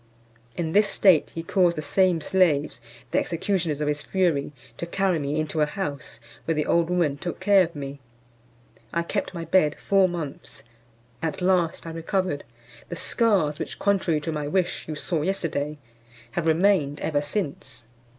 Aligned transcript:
In 0.55 0.71
this 0.71 0.87
state 0.87 1.29
he 1.35 1.43
caused 1.43 1.77
the 1.77 1.83
same 1.83 2.21
slaves, 2.21 2.81
the 3.11 3.19
executioners 3.19 3.81
of 3.81 3.87
his 3.87 4.01
fury, 4.01 4.51
to 4.77 4.87
carry 4.87 5.19
me 5.19 5.39
into 5.39 5.61
a 5.61 5.67
house, 5.67 6.19
where 6.45 6.55
the 6.55 6.65
old 6.65 6.89
woman 6.89 7.17
took 7.17 7.39
care 7.39 7.63
of 7.63 7.75
me. 7.75 7.99
I 8.91 9.03
kept 9.03 9.35
my 9.35 9.45
bed 9.45 9.75
four 9.77 10.09
months; 10.09 10.63
at 11.21 11.39
last 11.39 11.85
I 11.85 11.91
recovered: 11.91 12.43
the 12.89 12.95
scars 12.95 13.59
which, 13.59 13.77
contrary 13.77 14.19
to 14.21 14.31
my 14.31 14.47
wish, 14.47 14.87
you 14.87 14.95
saw 14.95 15.21
yesterday, 15.21 15.77
have 16.31 16.47
remained 16.47 16.99
ever 17.01 17.21
since. 17.21 17.85